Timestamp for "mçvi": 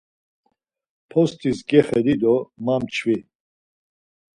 2.83-3.15